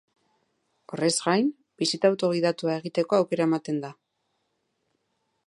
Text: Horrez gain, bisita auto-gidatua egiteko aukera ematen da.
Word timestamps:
Horrez 0.95 1.11
gain, 1.25 1.51
bisita 1.83 2.11
auto-gidatua 2.13 2.79
egiteko 2.81 3.19
aukera 3.21 3.49
ematen 3.51 3.79
da. 3.87 3.95